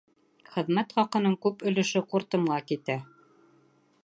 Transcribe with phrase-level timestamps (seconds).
[0.53, 3.01] Хеҙмәт хаҡының күп өлөшө ҡуртымға китә.